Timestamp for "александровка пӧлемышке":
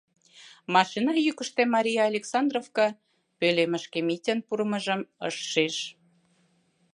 2.11-3.99